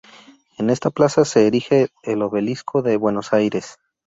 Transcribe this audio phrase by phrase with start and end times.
[0.57, 3.77] En esta plaza se erige el Obelisco de Buenos Aires.